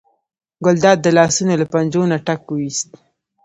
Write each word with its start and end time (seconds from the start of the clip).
ګلداد 0.65 0.97
د 1.01 1.07
لاسونو 1.17 1.53
له 1.61 1.65
پنجو 1.71 2.03
نه 2.11 2.17
ټک 2.25 2.41
وویست. 2.47 2.89